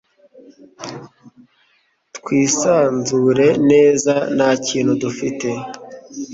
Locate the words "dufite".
5.03-5.47